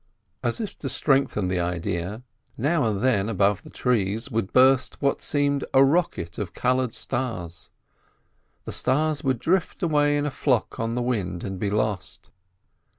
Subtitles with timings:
[0.43, 2.23] As if to strengthen the idea,
[2.57, 7.69] now and then above the trees would burst what seemed a rocket of coloured stars.
[8.63, 12.31] The stars would drift away in a flock on the wind and be lost.